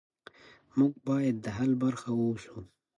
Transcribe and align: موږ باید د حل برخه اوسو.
موږ 0.77 0.93
باید 1.07 1.35
د 1.41 1.47
حل 1.57 1.71
برخه 1.83 2.09
اوسو. 2.21 2.57